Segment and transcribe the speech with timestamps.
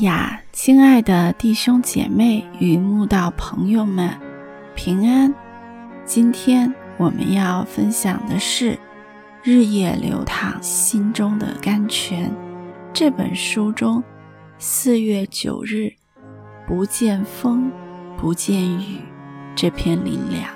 [0.00, 4.08] 亚，亲爱的弟兄姐妹与慕道朋友们，
[4.76, 5.34] 平安！
[6.04, 8.72] 今天我们要分享的是
[9.42, 12.30] 《日夜流淌心中的甘泉》
[12.92, 14.02] 这本书中
[14.58, 15.92] 四月九日
[16.66, 17.70] “不见风，
[18.16, 19.00] 不见雨”
[19.56, 20.48] 这篇灵粮。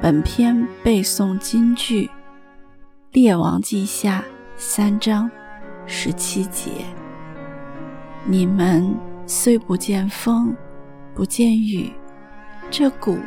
[0.00, 2.06] 本篇背诵金句：
[3.10, 4.20] 《列王记下》
[4.56, 5.28] 三章
[5.86, 6.70] 十七节。
[8.28, 8.92] 你们
[9.24, 10.52] 虽不见风，
[11.14, 11.92] 不见雨，
[12.72, 13.20] 这谷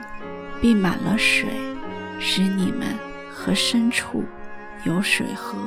[0.59, 1.47] 必满了水，
[2.19, 2.85] 使你们
[3.31, 4.25] 和牲畜
[4.83, 5.57] 有水喝。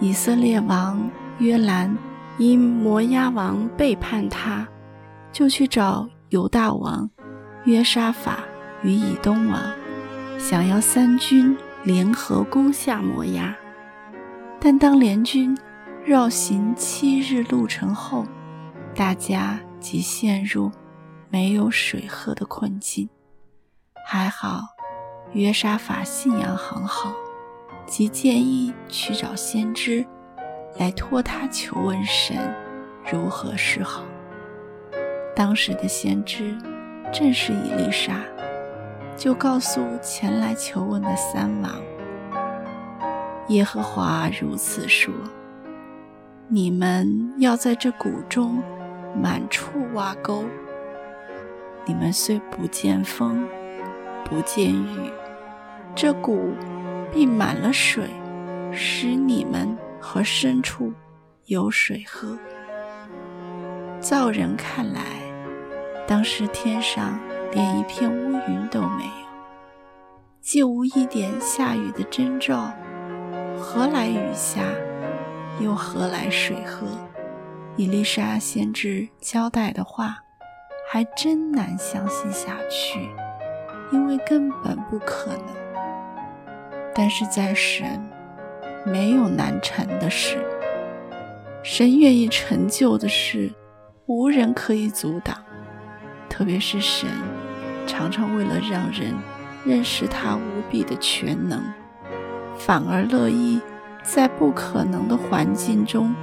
[0.00, 1.96] 以色列王约兰
[2.36, 4.68] 因摩押王背叛他，
[5.32, 7.08] 就去找犹大王
[7.64, 8.40] 约沙法
[8.82, 9.58] 与以东王，
[10.38, 13.56] 想要三军联合攻下摩押，
[14.60, 15.56] 但当联军。
[16.02, 18.24] 绕行七日路程后，
[18.94, 20.72] 大家即陷入
[21.28, 23.08] 没有水喝的困境。
[24.06, 24.62] 还好
[25.34, 27.12] 约沙法信仰很好，
[27.86, 30.04] 即建议去找先知
[30.78, 32.36] 来托他求问神
[33.12, 34.02] 如何是好。
[35.36, 36.56] 当时的先知
[37.12, 38.20] 正是以丽莎，
[39.18, 41.70] 就告诉前来求问的三王
[43.48, 45.12] ：“耶和华如此说。”
[46.52, 48.60] 你们要在这谷中
[49.14, 50.44] 满处挖沟。
[51.86, 53.46] 你们虽不见风，
[54.24, 55.12] 不见雨，
[55.94, 56.52] 这谷
[57.12, 58.10] 必满了水，
[58.72, 60.92] 使你们和牲畜
[61.44, 62.36] 有水喝。
[64.00, 65.02] 造人看来，
[66.04, 67.16] 当时天上
[67.52, 69.10] 连一片乌云都没有，
[70.40, 72.72] 既无一点下雨的征兆，
[73.56, 74.62] 何来雨下？
[75.58, 76.86] 又何来水喝？
[77.76, 80.18] 伊丽莎先知交代的话，
[80.90, 83.08] 还真难相信下去，
[83.90, 85.46] 因为根本不可能。
[86.94, 88.00] 但是在神，
[88.84, 90.44] 没有难成的事。
[91.62, 93.52] 神愿意成就的事，
[94.06, 95.36] 无人可以阻挡。
[96.28, 97.08] 特别是神，
[97.86, 99.14] 常常为了让人
[99.64, 101.62] 认识他无比的全能，
[102.58, 103.60] 反而乐意。
[104.02, 106.14] 在不可能的环境中，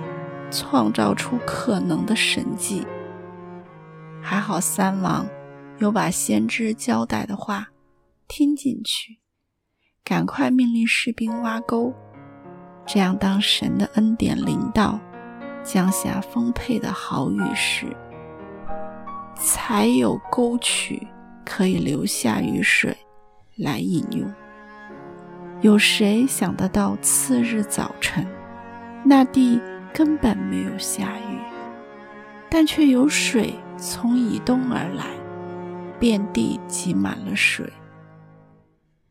[0.51, 2.85] 创造出可能的神迹。
[4.21, 5.25] 还好三王
[5.77, 7.69] 有把先知交代的话
[8.27, 9.19] 听进去，
[10.03, 11.93] 赶快命令士兵挖沟。
[12.85, 14.99] 这样，当神的恩典临到，
[15.63, 17.85] 降下丰沛的好雨时，
[19.35, 21.05] 才有沟渠
[21.45, 22.97] 可以留下雨水
[23.55, 24.33] 来饮用。
[25.61, 28.27] 有谁想得到次日早晨，
[29.03, 29.59] 那地
[29.91, 31.39] 根本没有下雨，
[32.47, 35.05] 但却有水从以东而来，
[35.99, 37.73] 遍地积满了水，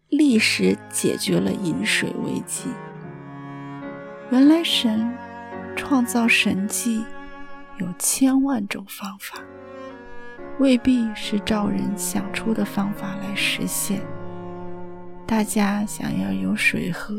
[0.09, 2.71] 立时解决了饮水危机。
[4.31, 5.13] 原来神
[5.75, 7.05] 创造神迹
[7.79, 9.41] 有千万种方法，
[10.61, 14.01] 未必是照人想出的方法来实现。
[15.27, 17.13] 大家想要有水喝，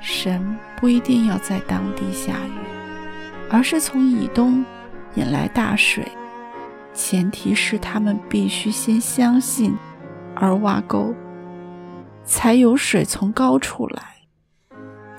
[0.00, 2.58] 神不一定要在当地下雨，
[3.50, 4.64] 而是从以东
[5.14, 6.10] 引来大水。
[6.94, 9.76] 前提是他们必须先相信，
[10.34, 11.14] 而挖沟，
[12.24, 14.02] 才有水从高处来。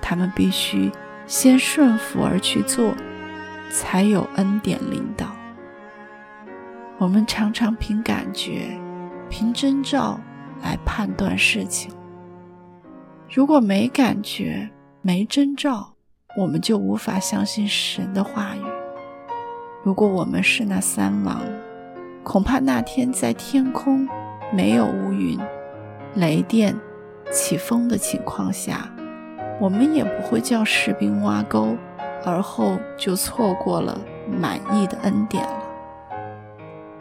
[0.01, 0.91] 他们必须
[1.27, 2.95] 先顺服而去做，
[3.69, 5.27] 才有恩典领导。
[6.97, 8.79] 我们常常凭感觉，
[9.29, 10.19] 凭征兆。
[10.63, 11.91] 来判断事情。
[13.29, 14.69] 如果没感觉、
[15.01, 15.93] 没征兆，
[16.37, 18.61] 我们就无法相信神的话语。
[19.83, 21.41] 如果我们是那三王，
[22.23, 24.07] 恐怕那天在天空
[24.53, 25.37] 没有乌云、
[26.15, 26.73] 雷电、
[27.31, 28.89] 起风的情况下，
[29.59, 31.75] 我们也不会叫士兵挖沟，
[32.23, 33.99] 而后就错过了
[34.39, 35.59] 满意的恩典了。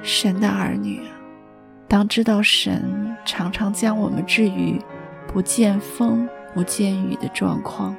[0.03, 1.22] 神的儿女啊！
[1.93, 4.81] 当知道神常常将我们置于
[5.29, 7.95] 不见风不见雨的状况，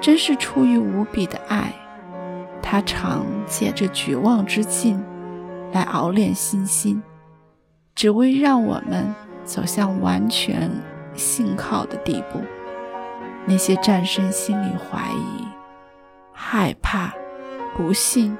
[0.00, 1.72] 真是出于无比的爱。
[2.62, 5.04] 他常借着绝望之境
[5.72, 7.02] 来熬炼信心，
[7.96, 10.70] 只为让我们走向完全
[11.16, 12.40] 信靠的地步。
[13.44, 15.48] 那些战胜心理怀疑、
[16.32, 17.12] 害怕、
[17.76, 18.38] 不信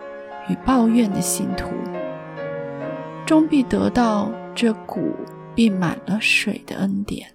[0.49, 1.67] 与抱怨的信徒。
[3.29, 5.15] 终必得到这谷
[5.55, 7.29] 必满了水的恩典。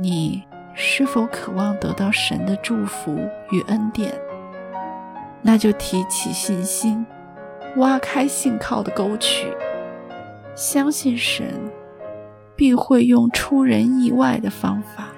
[0.00, 0.42] 你
[0.72, 3.14] 是否渴望得到神的祝福
[3.50, 4.18] 与恩典？
[5.42, 7.04] 那就提起信心，
[7.76, 9.54] 挖开信靠的沟渠，
[10.54, 11.70] 相信神
[12.56, 15.08] 必会用出人意外的方法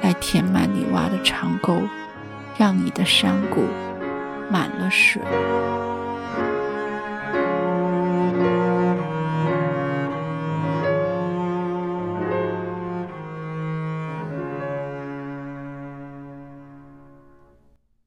[0.00, 1.76] 来填满你挖的长沟，
[2.56, 3.62] 让你的山谷
[4.48, 5.20] 满了水。